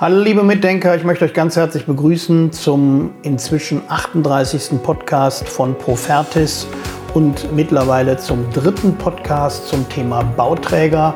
[0.00, 4.82] Hallo liebe Mitdenker, ich möchte euch ganz herzlich begrüßen zum inzwischen 38.
[4.82, 6.66] Podcast von Profertis
[7.12, 11.12] und mittlerweile zum dritten Podcast zum Thema Bauträger.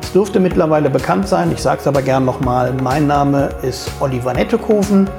[0.00, 4.34] Es dürfte mittlerweile bekannt sein, ich sage es aber gern nochmal, mein Name ist Oliver
[4.34, 5.10] Nettekoven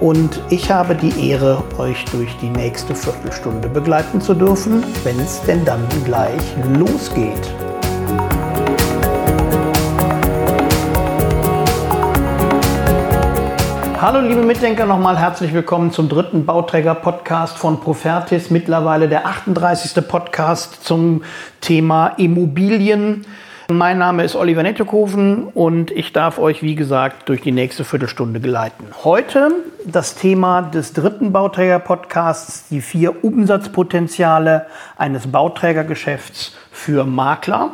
[0.00, 5.40] und ich habe die Ehre, euch durch die nächste Viertelstunde begleiten zu dürfen, wenn es
[5.42, 6.42] denn dann gleich
[6.76, 7.63] losgeht.
[14.04, 20.06] Hallo liebe Mitdenker, nochmal herzlich willkommen zum dritten Bauträger-Podcast von Profertis, mittlerweile der 38.
[20.06, 21.22] Podcast zum
[21.62, 23.24] Thema Immobilien.
[23.70, 28.40] Mein Name ist Oliver Nettekoven und ich darf euch, wie gesagt, durch die nächste Viertelstunde
[28.40, 28.84] geleiten.
[29.04, 29.52] Heute
[29.86, 34.66] das Thema des dritten Bauträger-Podcasts, die vier Umsatzpotenziale
[34.98, 37.70] eines Bauträgergeschäfts für Makler.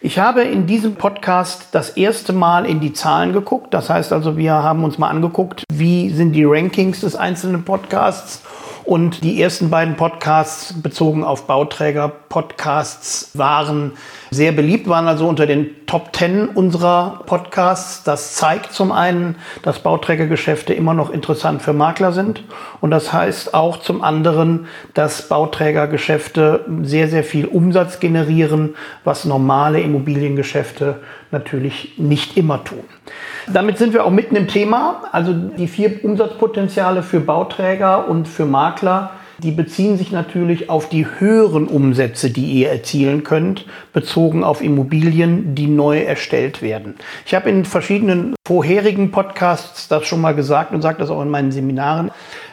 [0.00, 3.74] Ich habe in diesem Podcast das erste Mal in die Zahlen geguckt.
[3.74, 8.42] Das heißt also, wir haben uns mal angeguckt, wie sind die Rankings des einzelnen Podcasts
[8.84, 11.48] und die ersten beiden Podcasts bezogen auf
[12.28, 13.92] Bauträger-Podcasts waren
[14.30, 18.04] sehr beliebt, waren also unter den Top Ten unserer Podcasts.
[18.04, 22.44] Das zeigt zum einen, dass Bauträgergeschäfte immer noch interessant für Makler sind.
[22.80, 29.80] Und das heißt auch zum anderen, dass Bauträgergeschäfte sehr, sehr viel Umsatz generieren, was normale
[29.80, 32.84] Immobiliengeschäfte natürlich nicht immer tun.
[33.46, 35.04] Damit sind wir auch mitten im Thema.
[35.12, 39.10] Also die vier Umsatzpotenziale für Bauträger und für Makler,
[39.42, 45.54] die beziehen sich natürlich auf die höheren Umsätze, die ihr erzielen könnt, bezogen auf Immobilien,
[45.54, 46.96] die neu erstellt werden.
[47.24, 51.30] Ich habe in verschiedenen vorherigen Podcasts das schon mal gesagt und sage das auch in
[51.30, 52.10] meinen Seminaren.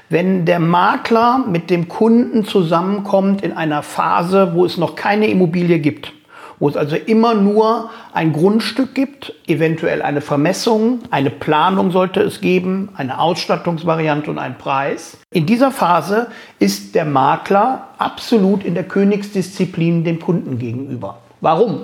[0.09, 5.79] Wenn der Makler mit dem Kunden zusammenkommt in einer Phase, wo es noch keine Immobilie
[5.79, 6.13] gibt,
[6.59, 12.41] wo es also immer nur ein Grundstück gibt, eventuell eine Vermessung, eine Planung sollte es
[12.41, 15.17] geben, eine Ausstattungsvariante und einen Preis.
[15.31, 16.27] In dieser Phase
[16.59, 21.19] ist der Makler absolut in der Königsdisziplin dem Kunden gegenüber.
[21.41, 21.83] Warum?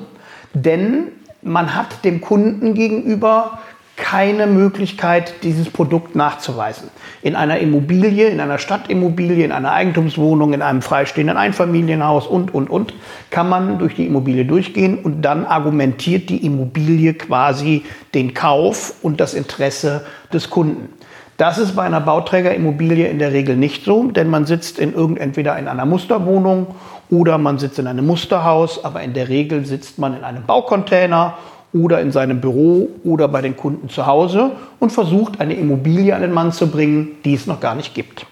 [0.54, 1.08] Denn
[1.42, 3.60] man hat dem Kunden gegenüber
[4.02, 6.90] keine Möglichkeit, dieses Produkt nachzuweisen.
[7.22, 12.70] In einer Immobilie, in einer Stadtimmobilie, in einer Eigentumswohnung, in einem freistehenden Einfamilienhaus und, und,
[12.70, 12.94] und,
[13.30, 17.84] kann man durch die Immobilie durchgehen und dann argumentiert die Immobilie quasi
[18.16, 20.90] den Kauf und das Interesse des Kunden.
[21.38, 25.20] Das ist bei einer Bauträgerimmobilie in der Regel nicht so, denn man sitzt in irgend
[25.20, 26.68] entweder in einer Musterwohnung
[27.12, 31.36] oder man sitzt in einem Musterhaus, aber in der Regel sitzt man in einem Baucontainer
[31.74, 36.22] oder in seinem Büro oder bei den Kunden zu Hause und versucht, eine Immobilie an
[36.22, 38.26] den Mann zu bringen, die es noch gar nicht gibt.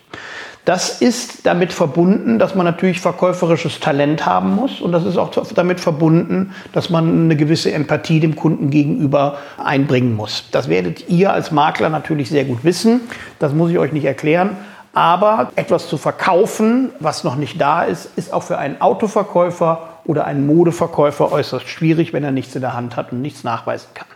[0.65, 5.31] Das ist damit verbunden, dass man natürlich verkäuferisches Talent haben muss und das ist auch
[5.55, 10.43] damit verbunden, dass man eine gewisse Empathie dem Kunden gegenüber einbringen muss.
[10.51, 13.01] Das werdet ihr als Makler natürlich sehr gut wissen,
[13.39, 14.57] das muss ich euch nicht erklären.
[14.93, 20.25] Aber etwas zu verkaufen, was noch nicht da ist, ist auch für einen Autoverkäufer oder
[20.25, 24.07] einen Modeverkäufer äußerst schwierig, wenn er nichts in der Hand hat und nichts nachweisen kann.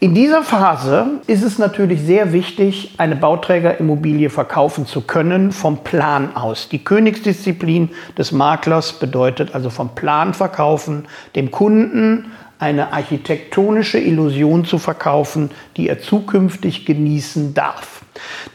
[0.00, 6.34] In dieser Phase ist es natürlich sehr wichtig, eine Bauträgerimmobilie verkaufen zu können vom Plan
[6.34, 6.68] aus.
[6.68, 14.78] Die Königsdisziplin des Maklers bedeutet also vom Plan verkaufen, dem Kunden eine architektonische Illusion zu
[14.78, 18.03] verkaufen, die er zukünftig genießen darf.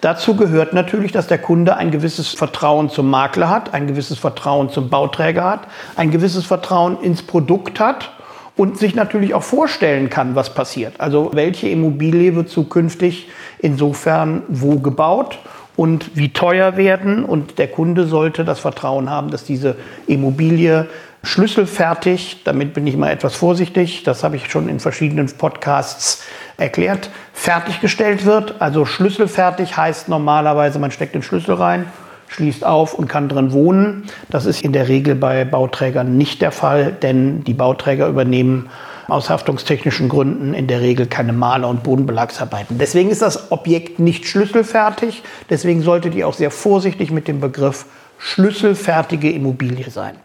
[0.02, 4.70] Dazu gehört natürlich, dass der Kunde ein gewisses Vertrauen zum Makler hat, ein gewisses Vertrauen
[4.70, 8.12] zum Bauträger hat, ein gewisses Vertrauen ins Produkt hat
[8.56, 11.00] und sich natürlich auch vorstellen kann, was passiert.
[11.00, 15.40] Also welche Immobilie wird zukünftig insofern wo gebaut
[15.76, 17.24] und wie teuer werden.
[17.24, 19.78] Und der Kunde sollte das Vertrauen haben, dass diese
[20.08, 20.88] Immobilie
[21.24, 26.24] schlüsselfertig, damit bin ich mal etwas vorsichtig, das habe ich schon in verschiedenen Podcasts
[26.58, 28.62] erklärt, fertiggestellt wird.
[28.62, 31.86] Also schlüsselfertig heißt normalerweise, man steckt den Schlüssel rein,
[32.28, 34.04] schließt auf und kann drin wohnen.
[34.30, 38.70] Das ist in der Regel bei Bauträgern nicht der Fall, denn die Bauträger übernehmen
[39.10, 42.78] aus haftungstechnischen Gründen in der Regel keine Maler- und Bodenbelagsarbeiten.
[42.78, 45.24] Deswegen ist das Objekt nicht schlüsselfertig.
[45.50, 47.86] Deswegen solltet ihr auch sehr vorsichtig mit dem Begriff
[48.20, 50.16] schlüsselfertige Immobilie sein.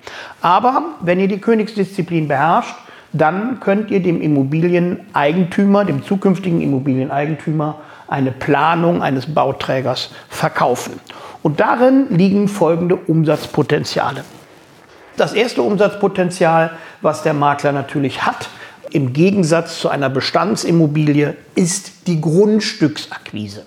[0.42, 2.74] Aber wenn ihr die Königsdisziplin beherrscht,
[3.12, 7.76] dann könnt ihr dem Immobilieneigentümer, dem zukünftigen Immobilieneigentümer,
[8.08, 11.00] eine Planung eines Bauträgers verkaufen.
[11.42, 14.24] Und darin liegen folgende Umsatzpotenziale.
[15.16, 18.48] Das erste Umsatzpotenzial, was der Makler natürlich hat,
[18.94, 23.64] im Gegensatz zu einer Bestandsimmobilie ist die Grundstücksakquise.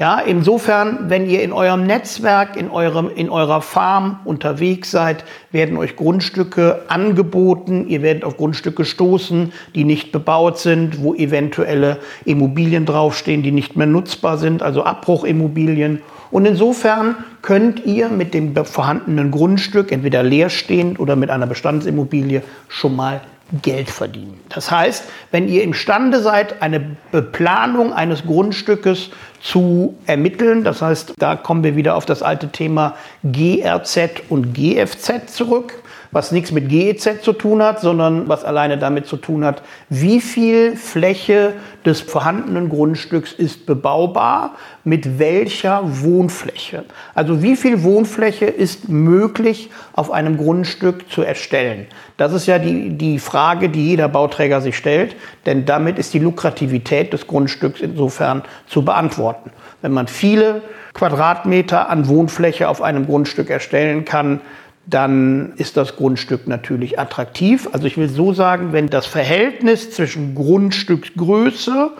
[0.00, 5.76] Ja, insofern, wenn ihr in eurem Netzwerk, in, eurem, in eurer Farm unterwegs seid, werden
[5.76, 7.86] euch Grundstücke angeboten.
[7.88, 13.76] Ihr werdet auf Grundstücke stoßen, die nicht bebaut sind, wo eventuelle Immobilien draufstehen, die nicht
[13.76, 16.02] mehr nutzbar sind, also Abbruchimmobilien.
[16.32, 22.96] Und insofern könnt ihr mit dem vorhandenen Grundstück, entweder leerstehend oder mit einer Bestandsimmobilie, schon
[22.96, 23.20] mal
[23.62, 24.40] Geld verdienen.
[24.48, 29.10] Das heißt, wenn ihr imstande seid, eine Beplanung eines Grundstückes
[29.40, 35.34] zu ermitteln, das heißt, da kommen wir wieder auf das alte Thema GRZ und GFZ
[35.34, 35.82] zurück,
[36.14, 40.20] was nichts mit GEZ zu tun hat, sondern was alleine damit zu tun hat, wie
[40.20, 44.52] viel Fläche des vorhandenen Grundstücks ist bebaubar,
[44.84, 46.84] mit welcher Wohnfläche.
[47.14, 51.86] Also wie viel Wohnfläche ist möglich auf einem Grundstück zu erstellen.
[52.16, 55.16] Das ist ja die, die Frage, die jeder Bauträger sich stellt,
[55.46, 59.50] denn damit ist die Lukrativität des Grundstücks insofern zu beantworten.
[59.82, 60.62] Wenn man viele
[60.94, 64.40] Quadratmeter an Wohnfläche auf einem Grundstück erstellen kann,
[64.86, 67.68] dann ist das Grundstück natürlich attraktiv.
[67.72, 71.90] Also ich will so sagen, wenn das Verhältnis zwischen Grundstücksgröße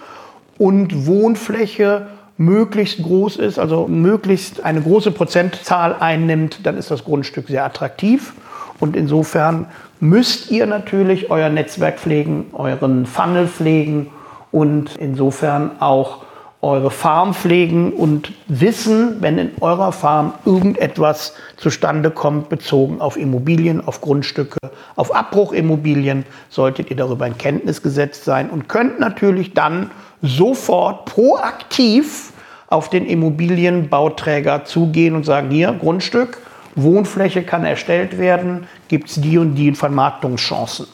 [0.58, 7.48] und Wohnfläche möglichst groß ist, also möglichst eine große Prozentzahl einnimmt, dann ist das Grundstück
[7.48, 8.34] sehr attraktiv.
[8.80, 9.66] Und insofern
[10.00, 14.10] müsst ihr natürlich euer Netzwerk pflegen, euren Funnel pflegen
[14.50, 16.24] und insofern auch
[16.64, 23.86] eure Farm pflegen und wissen, wenn in eurer Farm irgendetwas zustande kommt, bezogen auf Immobilien,
[23.86, 24.58] auf Grundstücke,
[24.96, 29.90] auf Abbruchimmobilien, solltet ihr darüber in Kenntnis gesetzt sein und könnt natürlich dann
[30.22, 32.32] sofort proaktiv
[32.68, 36.38] auf den Immobilienbauträger zugehen und sagen, hier, Grundstück,
[36.76, 40.86] Wohnfläche kann erstellt werden, gibt es die und die Vermarktungschancen.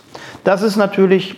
[0.45, 1.37] Das ist natürlich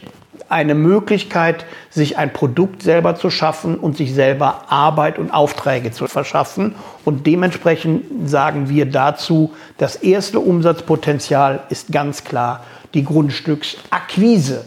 [0.53, 6.07] eine Möglichkeit, sich ein Produkt selber zu schaffen und sich selber Arbeit und Aufträge zu
[6.07, 6.75] verschaffen.
[7.05, 12.65] Und dementsprechend sagen wir dazu, das erste Umsatzpotenzial ist ganz klar
[12.95, 14.65] die Grundstücksakquise.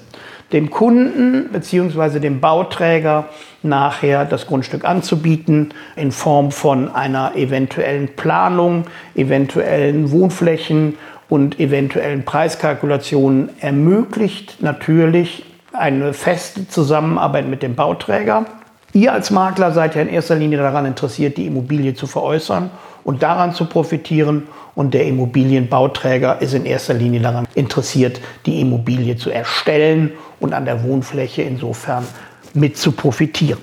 [0.52, 2.20] Dem Kunden bzw.
[2.20, 3.30] dem Bauträger
[3.64, 8.86] nachher das Grundstück anzubieten in Form von einer eventuellen Planung,
[9.16, 10.98] eventuellen Wohnflächen
[11.30, 15.44] und eventuellen Preiskalkulationen ermöglicht natürlich
[15.80, 18.46] eine feste Zusammenarbeit mit dem Bauträger.
[18.94, 22.70] Ihr als Makler seid ja in erster Linie daran interessiert, die Immobilie zu veräußern
[23.04, 24.48] und daran zu profitieren.
[24.74, 30.66] Und der Immobilienbauträger ist in erster Linie daran interessiert, die Immobilie zu erstellen und an
[30.66, 32.06] der Wohnfläche insofern
[32.54, 33.62] mit zu profitieren.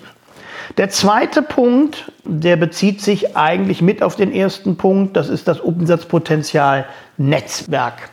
[0.78, 5.60] Der zweite Punkt, der bezieht sich eigentlich mit auf den ersten Punkt, das ist das
[5.60, 6.86] Umsatzpotenzial
[7.18, 8.10] Netzwerk.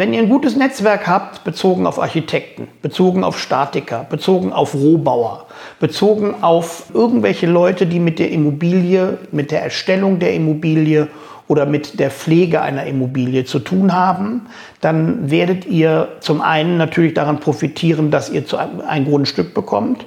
[0.00, 5.44] Wenn ihr ein gutes Netzwerk habt, bezogen auf Architekten, bezogen auf Statiker, bezogen auf Rohbauer,
[5.78, 11.08] bezogen auf irgendwelche Leute, die mit der Immobilie, mit der Erstellung der Immobilie
[11.48, 14.46] oder mit der Pflege einer Immobilie zu tun haben,
[14.80, 18.42] dann werdet ihr zum einen natürlich daran profitieren, dass ihr
[18.88, 20.06] ein Grundstück bekommt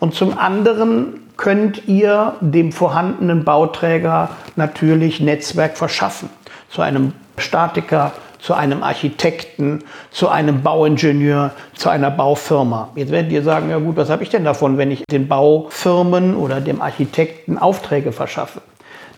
[0.00, 6.28] und zum anderen könnt ihr dem vorhandenen Bauträger natürlich Netzwerk verschaffen.
[6.68, 12.88] Zu einem Statiker, zu einem Architekten, zu einem Bauingenieur, zu einer Baufirma.
[12.94, 16.34] Jetzt werdet ihr sagen, ja gut, was habe ich denn davon, wenn ich den Baufirmen
[16.34, 18.62] oder dem Architekten Aufträge verschaffe?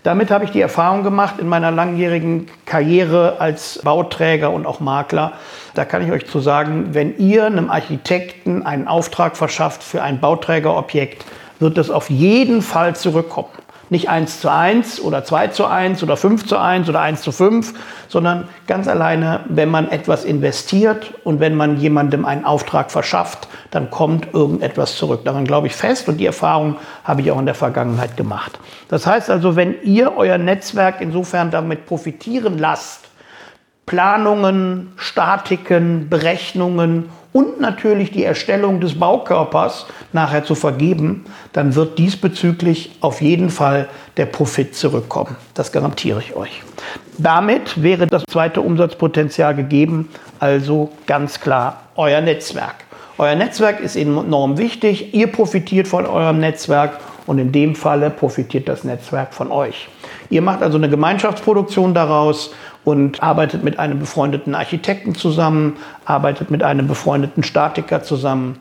[0.02, 5.34] Damit habe ich die Erfahrung gemacht in meiner langjährigen Karriere als Bauträger und auch Makler.
[5.74, 10.18] Da kann ich euch zu sagen, wenn ihr einem Architekten einen Auftrag verschafft für ein
[10.18, 11.24] Bauträgerobjekt,
[11.60, 13.50] wird es auf jeden Fall zurückkommen
[13.92, 17.30] nicht 1 zu 1 oder 2 zu 1 oder 5 zu 1 oder 1 zu
[17.30, 17.74] 5,
[18.08, 23.90] sondern ganz alleine, wenn man etwas investiert und wenn man jemandem einen Auftrag verschafft, dann
[23.90, 25.24] kommt irgendetwas zurück.
[25.24, 28.58] Daran glaube ich fest und die Erfahrung habe ich auch in der Vergangenheit gemacht.
[28.88, 33.10] Das heißt also, wenn ihr euer Netzwerk insofern damit profitieren lasst,
[33.84, 42.96] Planungen, Statiken, Berechnungen und natürlich die Erstellung des Baukörpers nachher zu vergeben, dann wird diesbezüglich
[43.00, 45.36] auf jeden Fall der Profit zurückkommen.
[45.54, 46.62] Das garantiere ich euch.
[47.18, 50.08] Damit wäre das zweite Umsatzpotenzial gegeben,
[50.40, 52.84] also ganz klar euer Netzwerk.
[53.18, 58.68] Euer Netzwerk ist enorm wichtig, ihr profitiert von eurem Netzwerk und in dem Falle profitiert
[58.68, 59.88] das Netzwerk von euch.
[60.30, 62.52] Ihr macht also eine Gemeinschaftsproduktion daraus
[62.84, 68.60] und arbeitet mit einem befreundeten Architekten zusammen, arbeitet mit einem befreundeten Statiker zusammen,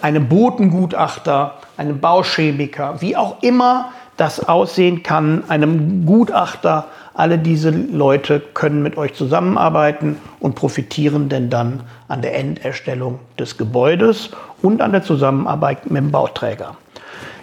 [0.00, 6.86] einem Bodengutachter, einem Bauchemiker, wie auch immer das aussehen kann, einem Gutachter,
[7.20, 13.58] Alle diese Leute können mit euch zusammenarbeiten und profitieren denn dann an der Enderstellung des
[13.58, 14.30] Gebäudes
[14.62, 16.76] und an der Zusammenarbeit mit dem Bauträger.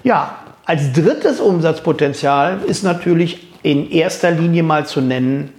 [0.04, 5.54] Ja, als drittes Umsatzpotenzial ist natürlich in erster Linie mal zu nennen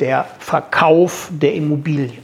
[0.00, 2.18] der Verkauf der Immobilie.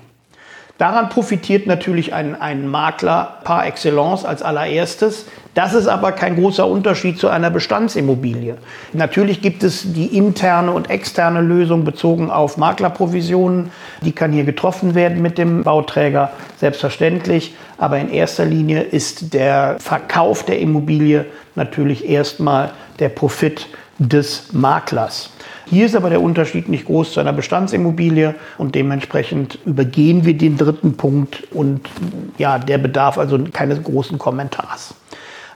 [0.79, 5.27] Daran profitiert natürlich ein, ein Makler par excellence als allererstes.
[5.55, 8.57] Das ist aber kein großer Unterschied zu einer Bestandsimmobilie.
[8.93, 13.71] Natürlich gibt es die interne und externe Lösung bezogen auf Maklerprovisionen.
[14.03, 17.55] Die kann hier getroffen werden mit dem Bauträger, selbstverständlich.
[17.79, 23.69] Aber in erster Linie ist der Verkauf der Immobilie natürlich erstmal der Profit
[23.99, 25.31] des Maklers.
[25.67, 30.59] Hier ist aber der Unterschied nicht groß zu einer Bestandsimmobilie und dementsprechend übergehen wir den
[30.59, 31.89] dritten Punkt und
[32.39, 34.95] ja, der bedarf also keines großen Kommentars.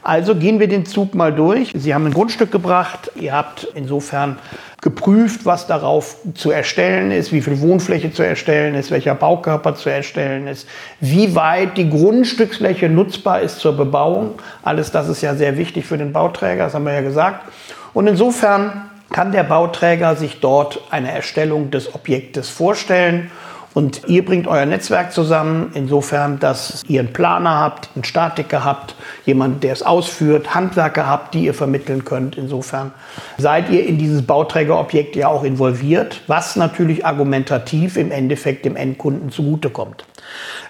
[0.02, 1.72] Also gehen wir den Zug mal durch.
[1.74, 3.10] Sie haben ein Grundstück gebracht.
[3.16, 4.38] Ihr habt insofern
[4.80, 9.88] geprüft, was darauf zu erstellen ist, wie viel Wohnfläche zu erstellen ist, welcher Baukörper zu
[9.90, 10.68] erstellen ist,
[11.00, 14.34] wie weit die Grundstücksfläche nutzbar ist zur Bebauung.
[14.62, 17.44] Alles das ist ja sehr wichtig für den Bauträger, das haben wir ja gesagt.
[17.92, 23.30] Und insofern kann der Bauträger sich dort eine Erstellung des Objektes vorstellen.
[23.74, 28.94] Und ihr bringt euer Netzwerk zusammen, insofern, dass ihr einen Planer habt, einen Statiker habt,
[29.24, 32.36] jemand, der es ausführt, Handwerker habt, die ihr vermitteln könnt.
[32.36, 32.92] Insofern
[33.36, 39.30] seid ihr in dieses Bauträgerobjekt ja auch involviert, was natürlich argumentativ im Endeffekt dem Endkunden
[39.30, 40.04] zugutekommt.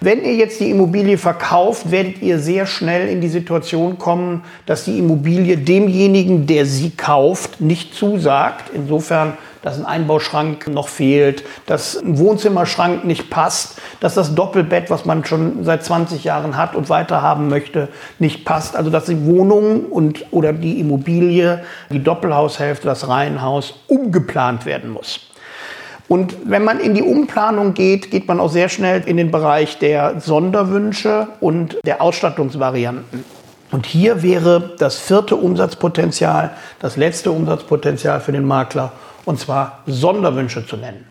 [0.01, 4.85] Wenn ihr jetzt die Immobilie verkauft, werdet ihr sehr schnell in die Situation kommen, dass
[4.85, 8.71] die Immobilie demjenigen, der sie kauft, nicht zusagt.
[8.73, 15.05] Insofern, dass ein Einbauschrank noch fehlt, dass ein Wohnzimmerschrank nicht passt, dass das Doppelbett, was
[15.05, 17.89] man schon seit 20 Jahren hat und weiter haben möchte,
[18.19, 18.77] nicht passt.
[18.77, 25.21] Also dass die Wohnung und oder die Immobilie, die Doppelhaushälfte, das Reihenhaus umgeplant werden muss.
[26.09, 29.79] Und wenn man in die Umplanung geht, geht man auch sehr schnell in den Bereich
[29.79, 33.25] der Sonderwünsche und der Ausstattungsvarianten.
[33.71, 38.93] Und hier wäre das vierte Umsatzpotenzial, das letzte Umsatzpotenzial für den Makler,
[39.29, 41.05] und zwar Sonderwünsche zu nennen.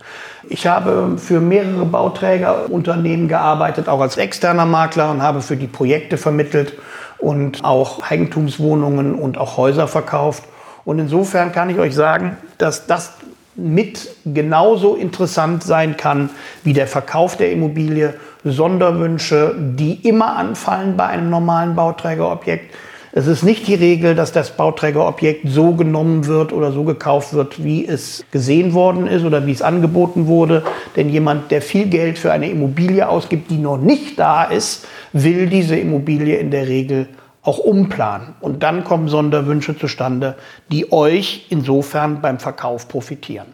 [0.50, 6.18] Ich habe für mehrere Bauträgerunternehmen gearbeitet, auch als externer Makler und habe für die Projekte
[6.18, 6.74] vermittelt
[7.20, 10.46] und auch Eigentumswohnungen und auch Häuser verkauft.
[10.84, 13.14] Und insofern kann ich euch sagen, dass das
[13.56, 16.32] mit genauso interessant sein kann
[16.64, 22.74] wie der Verkauf der Immobilie, Sonderwünsche, die immer anfallen bei einem normalen Bauträgerobjekt.
[23.18, 27.64] Es ist nicht die Regel, dass das Bauträgerobjekt so genommen wird oder so gekauft wird,
[27.64, 30.62] wie es gesehen worden ist oder wie es angeboten wurde.
[30.96, 35.48] Denn jemand, der viel Geld für eine Immobilie ausgibt, die noch nicht da ist, will
[35.48, 37.08] diese Immobilie in der Regel
[37.42, 38.36] auch umplanen.
[38.40, 40.36] Und dann kommen Sonderwünsche zustande,
[40.72, 43.48] die euch insofern beim Verkauf profitieren.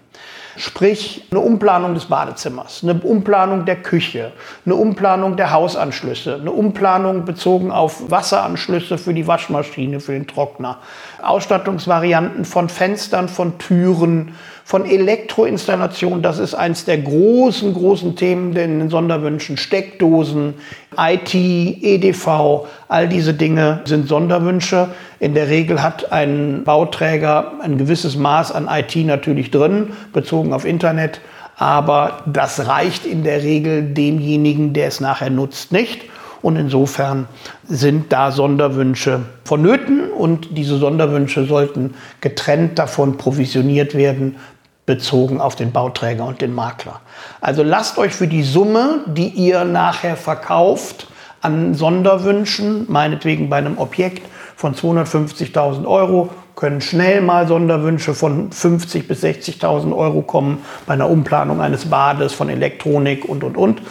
[0.55, 4.31] Sprich, eine Umplanung des Badezimmers, eine Umplanung der Küche,
[4.65, 10.77] eine Umplanung der Hausanschlüsse, eine Umplanung bezogen auf Wasseranschlüsse für die Waschmaschine, für den Trockner,
[11.24, 16.22] Ausstattungsvarianten von Fenstern, von Türen, von Elektroinstallation.
[16.22, 19.58] Das ist eins der großen, großen Themen in den Sonderwünschen.
[19.58, 20.55] Steckdosen,
[20.98, 24.89] IT, EDV, all diese Dinge sind Sonderwünsche.
[25.20, 30.65] In der Regel hat ein Bauträger ein gewisses Maß an IT natürlich drin, bezogen auf
[30.65, 31.20] Internet.
[31.58, 36.01] Aber das reicht in der Regel demjenigen, der es nachher nutzt, nicht.
[36.43, 37.27] Und insofern
[37.63, 44.36] sind da Sonderwünsche vonnöten und diese Sonderwünsche sollten getrennt davon provisioniert werden,
[44.86, 47.00] bezogen auf den Bauträger und den Makler.
[47.42, 51.08] Also lasst euch für die Summe, die ihr nachher verkauft,
[51.42, 59.08] an Sonderwünschen, meinetwegen bei einem Objekt von 250.000 Euro, können schnell mal Sonderwünsche von 50.000
[59.08, 63.82] bis 60.000 Euro kommen bei einer Umplanung eines Bades, von Elektronik und, und, und.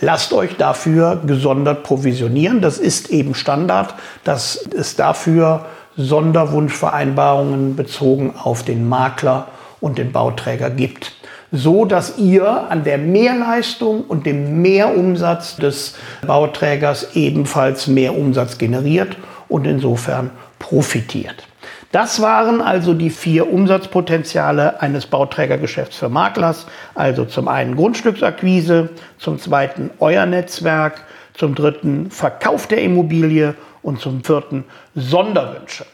[0.00, 2.60] Lasst euch dafür gesondert provisionieren.
[2.60, 9.46] Das ist eben Standard, dass es dafür Sonderwunschvereinbarungen bezogen auf den Makler
[9.80, 11.12] und den Bauträger gibt.
[11.50, 15.94] So dass ihr an der Mehrleistung und dem Mehrumsatz des
[16.26, 19.16] Bauträgers ebenfalls mehr Umsatz generiert
[19.48, 21.48] und insofern profitiert.
[21.90, 26.66] Das waren also die vier Umsatzpotenziale eines Bauträgergeschäfts für Maklers.
[26.94, 34.22] Also zum einen Grundstücksakquise, zum zweiten euer Netzwerk, zum dritten Verkauf der Immobilie und zum
[34.22, 35.86] vierten Sonderwünsche.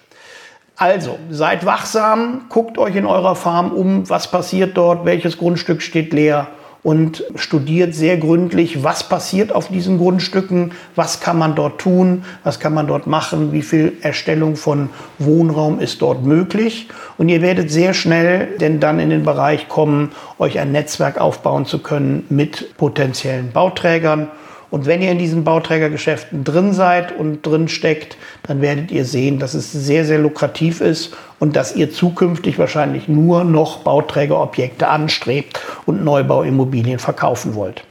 [0.76, 6.12] Also, seid wachsam, guckt euch in eurer Farm um, was passiert dort, welches Grundstück steht
[6.12, 6.48] leer
[6.82, 12.60] und studiert sehr gründlich, was passiert auf diesen Grundstücken, was kann man dort tun, was
[12.60, 16.88] kann man dort machen, wie viel Erstellung von Wohnraum ist dort möglich.
[17.16, 21.64] Und ihr werdet sehr schnell denn dann in den Bereich kommen, euch ein Netzwerk aufbauen
[21.66, 24.28] zu können mit potenziellen Bauträgern
[24.74, 29.38] und wenn ihr in diesen Bauträgergeschäften drin seid und drin steckt, dann werdet ihr sehen,
[29.38, 35.60] dass es sehr, sehr lukrativ ist und dass ihr zukünftig wahrscheinlich nur noch Bauträgerobjekte anstrebt
[35.86, 37.84] und Neubauimmobilien verkaufen wollt.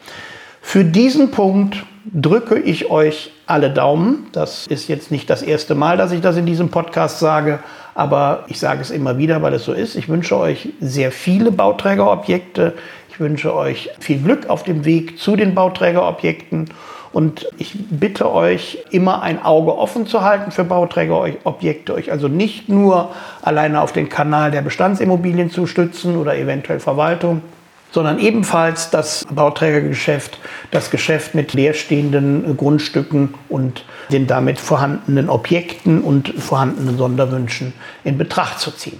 [0.61, 4.27] Für diesen Punkt drücke ich euch alle Daumen.
[4.33, 7.59] Das ist jetzt nicht das erste Mal, dass ich das in diesem Podcast sage,
[7.95, 9.95] aber ich sage es immer wieder, weil es so ist.
[9.95, 12.73] Ich wünsche euch sehr viele Bauträgerobjekte.
[13.13, 16.69] Ich wünsche euch viel Glück auf dem Weg zu den Bauträgerobjekten
[17.11, 22.69] und ich bitte euch, immer ein Auge offen zu halten für Bauträgerobjekte, euch also nicht
[22.69, 23.11] nur
[23.43, 27.43] alleine auf den Kanal der Bestandsimmobilien zu stützen oder eventuell Verwaltung,
[27.91, 30.39] sondern ebenfalls das Bauträgergeschäft,
[30.71, 38.59] das Geschäft mit leerstehenden Grundstücken und den damit vorhandenen Objekten und vorhandenen Sonderwünschen in Betracht
[38.59, 38.99] zu ziehen.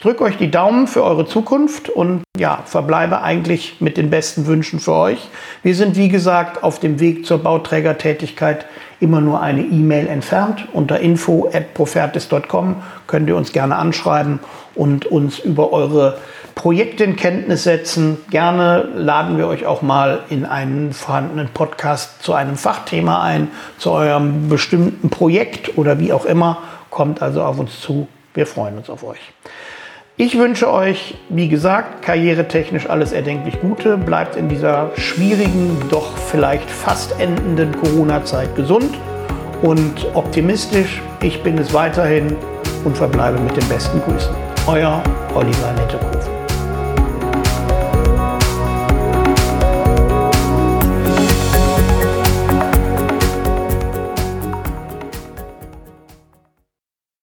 [0.00, 4.46] Ich drücke euch die Daumen für eure Zukunft und ja, verbleibe eigentlich mit den besten
[4.46, 5.28] Wünschen für euch.
[5.62, 8.64] Wir sind, wie gesagt, auf dem Weg zur Bauträgertätigkeit
[8.98, 10.66] immer nur eine E-Mail entfernt.
[10.72, 12.76] Unter info.profertis.com
[13.08, 14.38] könnt ihr uns gerne anschreiben
[14.74, 16.16] und uns über eure
[16.54, 18.16] Projekte in Kenntnis setzen.
[18.30, 23.90] Gerne laden wir euch auch mal in einen vorhandenen Podcast zu einem Fachthema ein, zu
[23.90, 26.56] eurem bestimmten Projekt oder wie auch immer.
[26.88, 28.08] Kommt also auf uns zu.
[28.32, 29.20] Wir freuen uns auf euch.
[30.20, 33.96] Ich wünsche euch, wie gesagt, karrieretechnisch alles erdenklich Gute.
[33.96, 38.98] Bleibt in dieser schwierigen, doch vielleicht fast endenden Corona-Zeit gesund
[39.62, 41.00] und optimistisch.
[41.22, 42.36] Ich bin es weiterhin
[42.84, 44.34] und verbleibe mit den besten Grüßen.
[44.66, 45.02] Euer
[45.34, 46.39] Oliver Nettekofen.